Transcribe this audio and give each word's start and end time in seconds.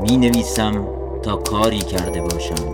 می 0.00 0.16
نویسم 0.16 0.86
تا 1.22 1.36
کاری 1.36 1.78
کرده 1.78 2.20
باشم 2.20 2.72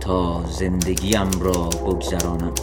تا 0.00 0.44
زندگیم 0.50 1.30
را 1.40 1.68
بگذرانم. 1.86 2.54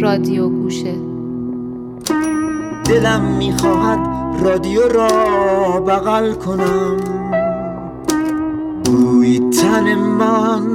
رادیو 0.00 0.48
گوشه 0.48 1.05
دلم 2.88 3.20
می‌خواهد 3.20 3.98
رادیو 4.44 4.88
را 4.88 5.80
بغل 5.80 6.34
کنم. 6.34 6.96
بوی 8.84 9.50
تن 9.50 9.94
من 9.94 10.66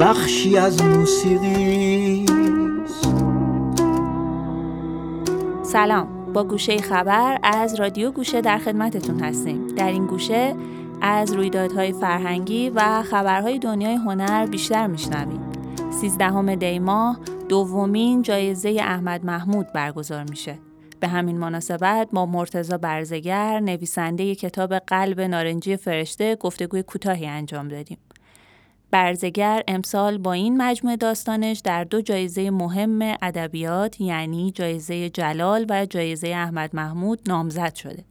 بخشی 0.00 0.56
از 0.56 0.84
موسیقی 0.84 2.26
سلام 5.62 6.08
با 6.32 6.44
گوشه 6.44 6.76
خبر 6.78 7.38
از 7.42 7.74
رادیو 7.74 8.10
گوشه 8.10 8.40
در 8.40 8.58
خدمتتون 8.58 9.20
هستیم. 9.20 9.66
در 9.66 9.86
این 9.86 10.06
گوشه 10.06 10.54
از 11.00 11.32
رویدادهای 11.32 11.92
فرهنگی 11.92 12.70
و 12.70 13.02
خبرهای 13.02 13.58
دنیای 13.58 13.94
هنر 13.94 14.46
بیشتر 14.46 14.86
میشنویم. 14.86 15.40
سیزدهم 16.00 16.54
دی 16.54 16.78
ماه 16.78 17.18
دومین 17.48 18.22
جایزه 18.22 18.76
احمد 18.80 19.24
محمود 19.24 19.72
برگزار 19.72 20.24
میشه. 20.30 20.58
به 21.04 21.08
همین 21.08 21.38
مناسبت 21.38 22.08
با 22.12 22.26
مرتزا 22.26 22.78
برزگر 22.78 23.60
نویسنده 23.60 24.34
کتاب 24.34 24.74
قلب 24.74 25.20
نارنجی 25.20 25.76
فرشته 25.76 26.36
گفتگوی 26.36 26.82
کوتاهی 26.82 27.26
انجام 27.26 27.68
دادیم 27.68 27.98
برزگر 28.90 29.62
امسال 29.68 30.18
با 30.18 30.32
این 30.32 30.62
مجموعه 30.62 30.96
داستانش 30.96 31.58
در 31.58 31.84
دو 31.84 32.00
جایزه 32.00 32.50
مهم 32.50 33.16
ادبیات 33.22 34.00
یعنی 34.00 34.52
جایزه 34.52 35.10
جلال 35.10 35.66
و 35.68 35.86
جایزه 35.86 36.28
احمد 36.28 36.76
محمود 36.76 37.20
نامزد 37.26 37.74
شده 37.74 38.04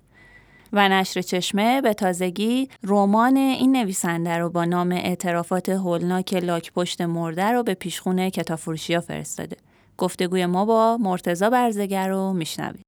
و 0.73 0.89
نشر 0.89 1.21
چشمه 1.21 1.81
به 1.81 1.93
تازگی 1.93 2.69
رمان 2.83 3.37
این 3.37 3.75
نویسنده 3.75 4.37
رو 4.37 4.49
با 4.49 4.65
نام 4.65 4.91
اعترافات 4.91 5.69
هولناک 5.69 6.33
لاک 6.33 6.73
پشت 6.73 7.01
مرده 7.01 7.51
رو 7.51 7.63
به 7.63 7.73
پیشخونه 7.73 8.31
کتاب 8.31 8.59
فروشی 8.59 8.99
فرستاده. 8.99 9.57
گفتگوی 9.97 10.45
ما 10.45 10.65
با 10.65 10.97
مرتزا 11.01 11.49
برزگر 11.49 12.07
رو 12.07 12.33
میشنویم. 12.33 12.82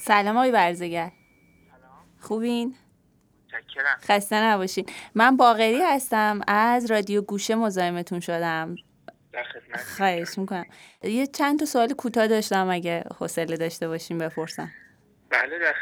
سلام 0.00 0.36
آقای 0.36 0.52
برزگر. 0.52 1.10
خوبین؟ 2.20 2.74
خسته 4.02 4.36
نباشین. 4.36 4.86
من 5.14 5.36
باقری 5.36 5.82
هستم 5.82 6.40
از 6.48 6.90
رادیو 6.90 7.22
گوشه 7.22 7.54
مزاحمتون 7.54 8.20
شدم. 8.20 8.76
خواهش 9.96 10.38
می‌کنم. 10.38 10.64
یه 11.02 11.26
چند 11.26 11.58
تا 11.58 11.64
سوال 11.64 11.92
کوتاه 11.92 12.26
داشتم 12.26 12.70
اگه 12.70 13.04
حوصله 13.18 13.56
داشته 13.56 13.88
باشین 13.88 14.18
بپرسم. 14.18 14.70
بله 15.30 15.58
در 15.58 15.74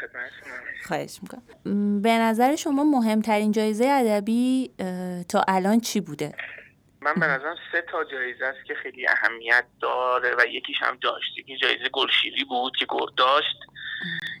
خواهش 0.87 1.19
می‌کنم 1.21 2.01
به 2.01 2.17
نظر 2.17 2.55
شما 2.55 2.83
مهمترین 2.83 3.51
جایزه 3.51 3.85
ادبی 3.85 4.71
تا 5.29 5.43
الان 5.47 5.79
چی 5.79 5.99
بوده 5.99 6.33
من 7.01 7.13
به 7.13 7.25
نظرم 7.25 7.55
سه 7.71 7.83
تا 7.91 8.03
جایزه 8.03 8.45
است 8.45 8.65
که 8.65 8.73
خیلی 8.83 9.07
اهمیت 9.07 9.65
داره 9.81 10.35
و 10.39 10.45
یکیش 10.45 10.75
هم 10.81 10.97
داشت 11.01 11.35
که 11.47 11.57
جایزه 11.61 11.89
گلشیری 11.93 12.43
بود 12.43 12.73
که 12.79 12.85
گرد 12.89 13.15
داشت 13.17 13.55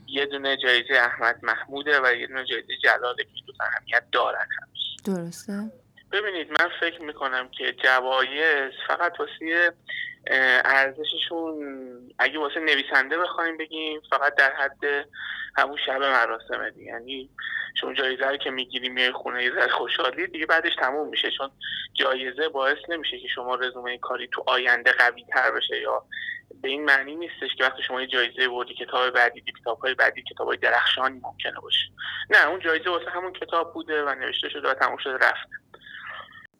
یه 0.07 0.25
دونه 0.25 0.57
جایزه 0.57 0.93
احمد 0.93 1.39
محموده 1.43 2.01
و 2.03 2.15
یه 2.15 2.27
دونه 2.27 2.45
جایزه 2.45 2.77
جلاله 2.83 3.23
که 3.23 3.29
دو 3.47 3.53
اهمیت 3.59 4.03
دارن 4.11 4.47
هم 4.61 4.67
درسته. 5.15 5.71
ببینید 6.11 6.51
من 6.51 6.69
فکر 6.79 7.01
می‌کنم 7.01 7.49
که 7.49 7.75
جوایز 7.83 8.71
فقط 8.87 9.19
واسه 9.19 9.73
ارزششون 10.65 11.55
اگه 12.19 12.39
واسه 12.39 12.59
نویسنده 12.59 13.17
بخوایم 13.17 13.57
بگیم 13.57 14.01
فقط 14.09 14.35
در 14.35 14.51
حد 14.55 15.07
همون 15.55 15.77
شب 15.85 16.01
مراسمه 16.01 16.71
دیگه. 16.71 16.85
یعنی 16.85 17.29
شما 17.75 17.93
جایزه 17.93 18.25
رو 18.25 18.37
که 18.37 18.49
می‌گیری 18.49 18.89
میای 18.89 19.11
خونه 19.11 19.43
یه 19.43 19.51
خوشحالی 19.67 20.27
دیگه 20.27 20.45
بعدش 20.45 20.75
تموم 20.75 21.09
میشه. 21.09 21.31
چون 21.31 21.51
جایزه 21.93 22.49
باعث 22.49 22.77
نمیشه 22.89 23.19
که 23.19 23.27
شما 23.27 23.55
رزومه 23.55 23.97
کاری 23.97 24.29
تو 24.31 24.43
آینده 24.47 24.91
قوی 24.91 25.25
تر 25.33 25.51
بشه 25.51 25.79
یا 25.81 26.03
به 26.61 26.69
این 26.69 26.85
معنی 26.85 27.15
نیستش 27.15 27.55
که 27.57 27.63
وقتی 27.63 27.83
شما 27.83 28.01
یه 28.01 28.07
جایزه 28.07 28.47
بردی 28.47 28.73
کتاب 28.73 29.09
بعدی 29.09 29.41
کتاب 29.61 29.79
های 29.79 29.93
بعدی 29.93 30.23
کتاب 30.23 30.47
های 30.47 30.57
درخشانی 30.57 31.19
ممکنه 31.23 31.59
باشه 31.61 31.85
نه 32.29 32.47
اون 32.47 32.59
جایزه 32.59 32.89
واسه 32.89 33.09
همون 33.09 33.33
کتاب 33.33 33.73
بوده 33.73 34.03
و 34.03 34.15
نوشته 34.15 34.49
شده 34.49 34.69
و 34.69 34.73
تموم 34.73 34.97
شده 34.97 35.17
رفت 35.17 35.49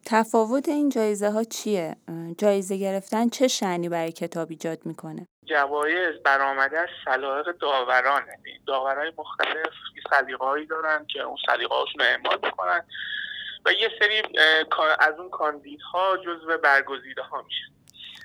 تفاوت 0.06 0.68
این 0.68 0.88
جایزه 0.88 1.30
ها 1.30 1.44
چیه؟ 1.44 1.96
جایزه 2.38 2.76
گرفتن 2.76 3.28
چه 3.28 3.48
شعنی 3.48 3.88
برای 3.88 4.12
کتاب 4.12 4.50
ایجاد 4.50 4.78
می‌کنه؟ 4.84 5.26
جوایز 5.44 6.22
برآمده 6.24 6.78
از 6.78 6.88
سلایق 7.04 7.46
داورانه 7.60 8.38
داورای 8.66 9.12
مختلف 9.18 9.72
سلیقه 10.10 10.44
هایی 10.44 10.66
دارن 10.66 11.06
که 11.06 11.20
اون 11.20 11.36
سلیقه 11.46 11.74
هاشون 11.74 12.00
رو 12.00 12.04
اعمال 12.04 12.38
می‌کنن 12.42 12.82
و 13.64 13.72
یه 13.72 13.90
سری 13.98 14.22
از 15.00 15.14
اون 15.18 15.30
کاندیدها 15.30 16.16
جزو 16.16 16.58
برگزیده 16.58 17.22
ها 17.22 17.42
میشن 17.42 17.79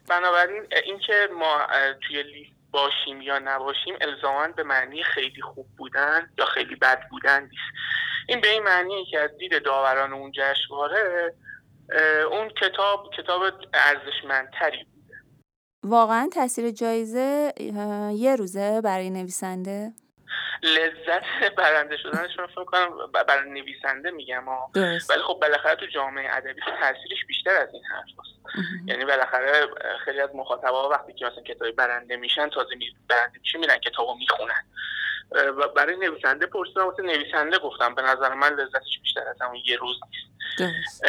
بنابراین 0.10 0.68
اینکه 0.86 1.30
ما 1.40 1.68
توی 2.08 2.24
لیست 2.24 2.56
باشیم 2.72 3.22
یا 3.22 3.40
نباشیم 3.40 3.96
الزاما 4.02 4.48
به 4.48 4.64
معنی 4.64 5.04
خیلی 5.04 5.42
خوب 5.42 5.68
بودن 5.78 6.30
یا 6.38 6.46
خیلی 6.46 6.76
بد 6.76 7.10
بودن 7.10 7.44
نیست. 7.44 7.76
این 8.30 8.42
به 8.42 8.48
این 8.50 8.64
معنیه 8.64 9.06
که 9.12 9.20
از 9.20 9.30
دید 9.38 9.64
داوران 9.64 10.14
اون 10.14 10.32
جشنواره 10.32 11.34
اون 12.32 12.50
کتاب 12.50 13.10
کتاب 13.18 13.42
ارزشمندتری 13.74 14.84
بوده. 14.84 15.16
واقعا 15.84 16.30
تاثیر 16.34 16.72
جایزه 16.72 17.54
یه 18.14 18.36
روزه 18.36 18.82
برای 18.82 19.10
نویسنده؟ 19.10 19.94
لذت 20.66 21.56
برنده 21.58 21.98
شدنش 21.98 22.40
من 22.40 22.48
فکر 22.48 22.64
کنم 22.64 22.90
برای 23.28 23.50
نویسنده 23.50 24.12
میگم 24.12 24.48
ولی 25.10 25.22
خب 25.28 25.38
بالاخره 25.42 25.76
تو 25.76 25.86
جامعه 25.86 26.36
ادبی 26.36 26.62
تاثیرش 26.62 27.26
بیشتر 27.28 27.52
از 27.52 27.70
این 27.74 27.84
حرف 27.84 28.06
هست. 28.20 28.88
یعنی 28.88 29.06
بالاخره 29.06 29.68
خیلی 30.06 30.20
از 30.22 30.30
مخاطبا 30.36 30.90
وقتی 30.90 31.14
که 31.14 31.26
مثلا 31.26 31.44
کتابی 31.44 31.72
برنده 31.72 32.16
میشن 32.16 32.50
تازه 32.50 32.76
می 32.76 32.96
برنده 33.10 33.40
میشه 33.40 33.58
میرن 33.58 33.78
کتابو 33.78 34.16
می‌خونن. 34.16 34.64
و 35.32 35.68
برای 35.68 35.96
نویسنده 35.96 36.46
پرسیدم 36.46 36.86
واسه 36.86 37.04
نویسنده 37.04 37.60
گفتم 37.60 37.96
به 37.96 38.02
نظر 38.02 38.34
من 38.34 38.54
لذتش 38.54 39.00
بیشتر 39.04 39.28
از 39.30 39.42
همون 39.42 39.62
یه 39.66 39.78
روز 39.78 40.00
نیست. 40.60 41.06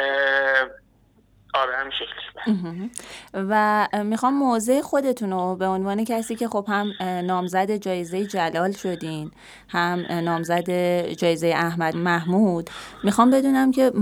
آره 1.57 1.77
همین 1.77 1.93
شکلی 1.93 2.91
و 3.35 3.87
می‌خوام 4.05 4.35
موضع 4.35 4.81
خودتون 4.81 5.31
رو 5.31 5.57
به 5.57 5.67
عنوان 5.67 6.05
کسی 6.05 6.37
که 6.37 6.49
خب 6.49 6.65
هم 6.69 6.93
نامزد 7.01 7.77
جایزه 7.77 8.27
جلال 8.27 8.73
شدین 8.73 9.31
هم 9.69 10.07
نامزد 10.11 10.71
جایزه 11.13 11.47
احمد 11.47 11.97
محمود. 11.97 12.71
می‌خوام 13.05 13.31
بدونم 13.31 13.73
که 13.73 13.93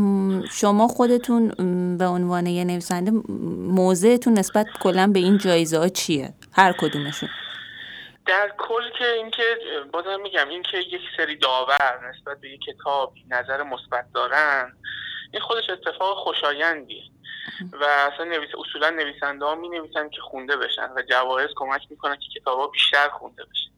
شما 0.50 0.88
خودتون 0.88 1.48
به 1.98 2.06
عنوان 2.06 2.46
یه 2.46 2.64
نویسنده 2.64 3.10
موضعتون 3.68 4.38
نسبت 4.38 4.66
کلا 4.80 5.06
به 5.06 5.18
این 5.18 5.38
جایزه 5.38 5.78
ها 5.78 5.88
چیه؟ 5.88 6.34
هر 6.52 6.72
کدومشون. 6.72 7.28
در 8.26 8.52
کل 8.58 8.82
که 8.98 9.04
اینکه 9.04 9.42
بازم 9.92 10.20
میگم 10.22 10.48
اینکه 10.48 10.78
یک 10.78 11.00
سری 11.16 11.36
داور 11.36 12.10
نسبت 12.10 12.40
به 12.40 12.50
یک 12.50 12.60
کتاب 12.60 13.14
نظر 13.30 13.62
مثبت 13.62 14.04
دارن 14.14 14.72
این 15.32 15.42
خودش 15.42 15.70
اتفاق 15.70 16.18
خوشایندیه. 16.18 17.02
و 17.72 17.84
اصلا 17.84 18.24
نویس 18.24 18.50
اصولا 18.58 18.90
نویسنده 18.90 19.44
ها 19.44 19.54
می 19.54 19.68
نویسن 19.68 20.08
که 20.08 20.20
خونده 20.20 20.56
بشن 20.56 20.90
و 20.96 21.02
جوایز 21.02 21.50
کمک 21.56 21.82
می‌کنن 21.90 22.16
که 22.16 22.40
کتاب 22.40 22.58
ها 22.58 22.66
بیشتر 22.66 23.08
خونده 23.08 23.44
بشن. 23.44 23.70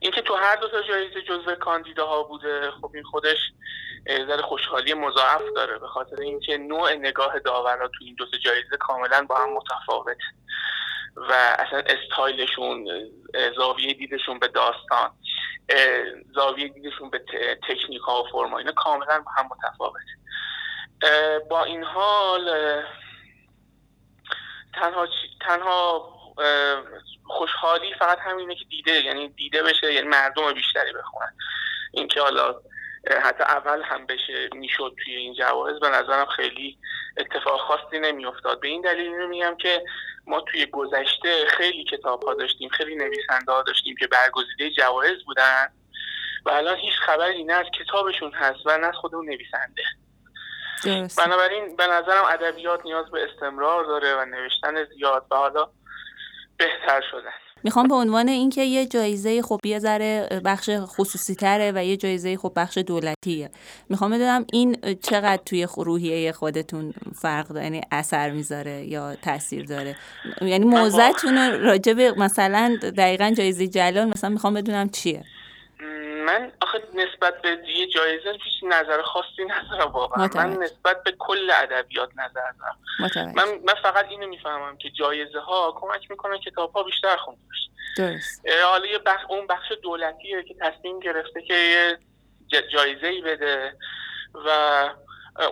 اینکه 0.00 0.22
تو 0.22 0.34
هر 0.34 0.56
دو 0.56 0.68
تا 0.68 0.82
جایزه 0.82 1.22
جزو 1.22 1.54
کاندیداها 1.54 2.22
بوده 2.22 2.70
خب 2.70 2.90
این 2.94 3.04
خودش 3.04 3.38
ذره 4.08 4.42
خوشحالی 4.42 4.94
مضاعف 4.94 5.42
داره 5.56 5.78
به 5.78 5.86
خاطر 5.86 6.20
اینکه 6.20 6.58
نوع 6.58 6.94
نگاه 6.94 7.38
داورا 7.38 7.88
تو 7.88 8.04
این 8.04 8.14
دو 8.14 8.26
تا 8.26 8.38
جایزه 8.38 8.76
کاملا 8.80 9.26
با 9.28 9.36
هم 9.36 9.52
متفاوت 9.52 10.16
و 11.16 11.32
اصلا 11.58 11.82
استایلشون 11.86 12.88
زاویه 13.56 13.94
دیدشون 13.94 14.38
به 14.38 14.48
داستان 14.48 15.10
زاویه 16.34 16.68
دیدشون 16.68 17.10
به 17.10 17.24
تکنیک 17.68 18.00
ها 18.00 18.22
و 18.22 18.28
فرما 18.32 18.58
اینا 18.58 18.72
کاملا 18.72 19.20
با 19.20 19.30
هم 19.30 19.48
متفاوت 19.50 20.02
با 21.50 21.64
این 21.64 21.84
حال 21.84 22.50
تنها 24.74 25.08
تنها 25.40 26.12
خوشحالی 27.26 27.94
فقط 27.94 28.18
همینه 28.18 28.54
که 28.54 28.64
دیده 28.64 29.04
یعنی 29.04 29.28
دیده 29.28 29.62
بشه 29.62 29.92
یعنی 29.92 30.08
مردم 30.08 30.52
بیشتری 30.52 30.92
بخونن. 30.92 31.34
اینکه 31.92 32.20
حالا 32.20 32.60
حتی 33.22 33.44
اول 33.44 33.82
هم 33.82 34.06
بشه 34.06 34.48
می‌شد 34.52 34.94
توی 35.04 35.16
این 35.16 35.34
جوایز 35.34 35.80
به 35.80 35.88
نظرم 35.88 36.26
خیلی 36.26 36.78
اتفاق 37.16 37.60
خاصی 37.60 37.98
نمیافتاد. 37.98 38.60
به 38.60 38.68
این 38.68 38.80
دلیل 38.80 39.12
رو 39.12 39.28
میگم 39.28 39.56
که 39.56 39.84
ما 40.26 40.40
توی 40.40 40.66
گذشته 40.66 41.46
خیلی 41.46 41.84
کتاب 41.84 42.24
ها 42.24 42.34
داشتیم 42.34 42.68
خیلی 42.68 42.94
نویسنده 42.96 43.52
ها 43.52 43.62
داشتیم 43.62 43.96
که 43.96 44.06
برگزیده 44.06 44.70
جوایز 44.70 45.24
بودن 45.24 45.72
و 46.44 46.50
الان 46.50 46.76
هیچ 46.76 46.94
خبری 46.94 47.44
نه 47.44 47.52
از 47.52 47.66
کتابشون 47.78 48.32
هست 48.32 48.66
و 48.66 48.78
نه 48.78 48.86
از 48.86 48.94
خود 48.94 49.14
نویسنده. 49.14 49.82
درست. 50.84 51.20
بنابراین 51.26 51.76
به 51.76 51.86
نظرم 51.86 52.24
ادبیات 52.24 52.80
نیاز 52.84 53.06
به 53.10 53.18
استمرار 53.32 53.84
داره 53.84 54.14
و 54.14 54.24
نوشتن 54.24 54.84
زیاد 54.96 55.26
و 55.30 55.36
حالا 55.36 55.68
بهتر 56.56 57.00
شدن. 57.10 57.30
می‌خوام 57.64 57.88
به 57.88 57.94
عنوان 57.94 58.28
اینکه 58.28 58.62
یه 58.62 58.86
جایزه 58.86 59.42
خب 59.42 59.58
یه 59.64 59.78
ذره 59.78 60.40
بخش 60.44 60.70
خصوصی 60.70 61.34
تره 61.34 61.72
و 61.74 61.84
یه 61.84 61.96
جایزه 61.96 62.36
خب 62.36 62.52
بخش 62.56 62.78
دولتیه. 62.78 63.50
می‌خوام 63.88 64.10
بدونم 64.10 64.46
این 64.52 64.76
چقدر 65.02 65.42
توی 65.46 65.66
روحیه 65.76 66.32
خودتون 66.32 66.94
فرق 67.14 67.48
داره؟ 67.48 67.64
یعنی 67.64 67.80
اثر 67.92 68.30
می‌ذاره 68.30 68.84
یا 68.84 69.14
تاثیر 69.14 69.66
داره؟ 69.66 69.96
یعنی 70.40 70.64
موضعتون 70.64 71.60
راجع 71.60 71.92
به 71.92 72.12
مثلا 72.12 72.78
دقیقا 72.96 73.34
جایزه 73.36 73.68
جلال 73.68 74.04
مثلا 74.04 74.30
می‌خوام 74.30 74.54
بدونم 74.54 74.88
چیه؟ 74.88 75.24
من 76.26 76.52
آخه 76.72 76.82
نسبت 76.94 77.42
به 77.42 77.48
یه 77.66 77.86
جایزه 77.86 78.30
هیچ 78.30 78.62
نظر 78.62 79.02
خاصی 79.02 79.44
ندارم 79.44 79.92
واقعا. 79.92 80.28
من 80.34 80.50
نسبت 80.50 81.02
به 81.02 81.14
کل 81.18 81.50
ادبیات 81.50 82.10
نظر 82.16 82.52
دارم. 82.60 83.34
من, 83.36 83.44
من 83.64 83.74
فقط 83.82 84.06
اینو 84.08 84.26
می‌فهمم 84.26 84.76
که 84.76 84.90
جایزه 84.90 85.40
ها 85.40 85.74
کمک 85.80 86.10
می‌کنن 86.10 86.38
کتاب 86.38 86.72
ها 86.72 86.82
بیشتر 86.82 87.16
خونده 87.16 87.40
درست. 87.96 88.46
حالا 88.64 88.86
یه 88.86 88.98
بخش 88.98 89.22
اون 89.28 89.46
بخش 89.46 89.72
دولتیه 89.82 90.42
که 90.42 90.54
تصمیم 90.60 91.00
گرفته 91.00 91.42
که 91.42 91.54
یه 91.54 91.98
جایزه 92.72 93.06
ای 93.06 93.20
بده 93.20 93.76
و 94.34 94.48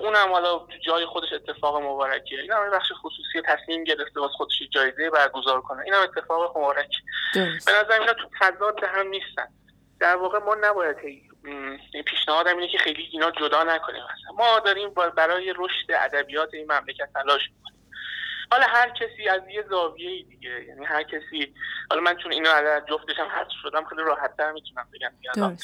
اونم 0.01 0.33
حالا 0.33 0.67
جای 0.87 1.07
خودش 1.07 1.33
اتفاق 1.33 1.77
مبارکیه. 1.83 2.41
این 2.41 2.53
هم 2.53 2.71
بخش 2.71 2.93
خصوصی 3.03 3.43
تصمیم 3.45 3.85
گرفته 3.85 4.21
واسه 4.21 4.33
خودش 4.33 4.63
جایزه 4.71 5.11
برگزار 5.11 5.61
کنه. 5.61 5.83
این 5.83 5.95
هم 5.95 6.03
اتفاق 6.03 6.59
مبارک. 6.59 6.91
به 7.35 7.73
نظر 7.81 8.01
اینا 8.01 8.13
تو 8.13 8.29
تضاد 8.41 8.85
هم 8.85 9.07
نیستن. 9.07 9.49
در 10.01 10.17
واقع 10.17 10.39
ما 10.39 10.57
نباید 10.61 10.97
پیشنهادم 12.07 12.59
اینه 12.59 12.73
که 12.73 12.79
خیلی 12.79 13.09
اینا 13.13 13.31
جدا 13.31 13.65
نکنیم. 13.65 14.03
ما 14.35 14.59
داریم 14.59 14.95
برای 14.95 15.55
رشد 15.57 15.93
ادبیات 15.93 16.55
این 16.55 16.73
مملکت 16.73 17.09
تلاش 17.15 17.41
می‌کنیم. 17.57 17.91
حالا 18.53 18.65
هر 18.65 18.91
کسی 18.91 19.29
از 19.29 19.41
یه 19.51 19.65
زاویه 19.71 20.23
دیگه 20.25 20.65
یعنی 20.65 20.85
هر 20.85 21.03
کسی 21.03 21.55
حالا 21.91 22.03
من 22.03 22.17
چون 22.17 22.33
اینو 22.33 22.51
از 22.51 22.83
جفتش 22.89 23.19
هم 23.19 23.27
حذف 23.27 23.53
شدم 23.63 23.85
خیلی 23.85 24.03
راحت 24.03 24.37
تر 24.37 24.53
می‌تونم 24.53 24.89
بگم. 24.95 25.57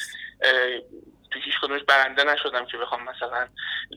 تو 1.31 1.39
هیچ 1.39 1.53
کدومش 1.61 1.83
برنده 1.83 2.23
نشدم 2.23 2.65
که 2.65 2.77
بخوام 2.77 3.03
مثلا 3.03 3.47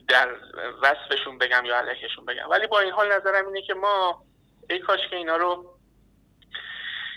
در 0.07 0.35
وصفشون 0.81 1.37
بگم 1.37 1.65
یا 1.65 1.77
علیهشون 1.77 2.25
بگم. 2.25 2.49
ولی 2.49 2.67
با 2.67 2.79
این 2.79 2.91
حال 2.91 3.11
نظرم 3.11 3.47
اینه 3.47 3.61
که 3.61 3.73
ما 3.73 4.25
ای 4.69 4.79
کاش 4.79 4.99
که 5.09 5.15
اینا 5.15 5.35
رو 5.35 5.79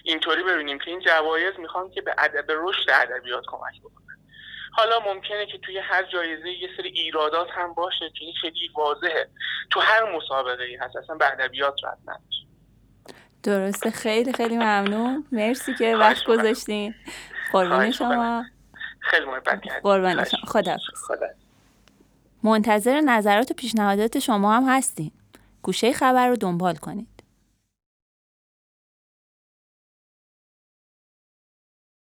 اینطوری 0.06 0.42
ببینیم 0.42 0.78
که 0.78 0.90
این 0.90 1.00
جوایز 1.00 1.52
می‌خوان 1.58 1.90
که 1.90 2.00
به 2.00 2.14
ادب 2.18 2.44
رشد 2.48 2.90
ادبیات 2.90 3.44
کمک 3.46 3.80
بکنه 3.80 4.04
حالا 4.72 5.00
ممکنه 5.00 5.46
که 5.46 5.58
توی 5.58 5.78
هر 5.78 6.02
جایزه 6.02 6.48
یه 6.48 6.68
سری 6.76 6.88
ایرادات 6.88 7.48
هم 7.50 7.74
باشه 7.74 8.10
که 8.18 8.24
این 8.24 8.34
خیلی 8.40 8.70
واضحه. 8.76 9.28
تو 9.70 9.80
هر 9.80 10.16
مسابقه 10.16 10.62
ای 10.62 10.76
هست 10.76 10.96
اصلا 10.96 11.16
به 11.16 11.32
ادبیات 11.32 11.74
رد 11.84 11.98
نمیشه 12.08 12.46
درسته. 13.42 13.90
خیلی 13.90 14.32
خیلی 14.32 14.56
ممنون. 14.56 15.24
مرسی 15.32 15.74
که 15.74 15.96
وقت 15.96 16.24
گذاشتین. 16.24 16.94
قربان 17.52 17.90
شما. 17.90 18.44
خیلی 19.00 19.24
محبت 19.24 19.60
قربان 19.82 20.24
شما 20.24 20.40
خدا 20.46 20.76
منتظر 22.42 23.00
نظرات 23.00 23.50
و 23.50 23.54
پیشنهادات 23.54 24.18
شما 24.18 24.56
هم 24.56 24.64
هستین. 24.76 25.10
گوشه 25.62 25.92
خبر 25.92 26.28
رو 26.28 26.36
دنبال 26.36 26.76
کنید 26.76 27.13